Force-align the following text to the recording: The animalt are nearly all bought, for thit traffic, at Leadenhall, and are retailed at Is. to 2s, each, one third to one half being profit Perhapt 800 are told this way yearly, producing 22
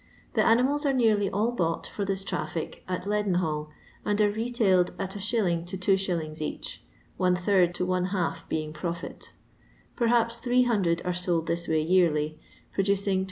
The 0.33 0.41
animalt 0.43 0.83
are 0.87 0.93
nearly 0.93 1.29
all 1.29 1.51
bought, 1.51 1.85
for 1.85 2.03
thit 2.03 2.23
traffic, 2.25 2.83
at 2.87 3.05
Leadenhall, 3.05 3.67
and 4.03 4.19
are 4.19 4.31
retailed 4.31 4.95
at 4.97 5.15
Is. 5.15 5.29
to 5.29 5.37
2s, 5.77 6.41
each, 6.41 6.83
one 7.17 7.35
third 7.35 7.75
to 7.75 7.85
one 7.85 8.05
half 8.05 8.49
being 8.49 8.73
profit 8.73 9.33
Perhapt 9.95 10.41
800 10.47 11.03
are 11.05 11.13
told 11.13 11.45
this 11.45 11.67
way 11.67 11.83
yearly, 11.83 12.39
producing 12.73 13.19
22 13.19 13.19